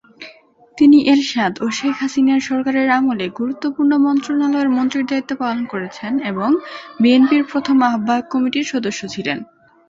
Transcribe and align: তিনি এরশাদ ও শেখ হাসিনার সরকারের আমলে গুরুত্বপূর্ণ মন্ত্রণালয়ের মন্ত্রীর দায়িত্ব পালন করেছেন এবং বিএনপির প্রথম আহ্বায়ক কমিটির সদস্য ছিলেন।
তিনি 0.77 0.97
এরশাদ 1.07 1.53
ও 1.61 1.75
শেখ 1.77 1.95
হাসিনার 2.01 2.41
সরকারের 2.41 2.87
আমলে 2.97 3.25
গুরুত্বপূর্ণ 3.39 3.91
মন্ত্রণালয়ের 4.05 4.69
মন্ত্রীর 4.69 5.05
দায়িত্ব 5.09 5.31
পালন 5.41 5.61
করেছেন 5.73 6.11
এবং 6.31 6.49
বিএনপির 7.01 7.43
প্রথম 7.51 7.77
আহ্বায়ক 7.87 8.25
কমিটির 8.33 8.71
সদস্য 8.73 9.01
ছিলেন। 9.13 9.37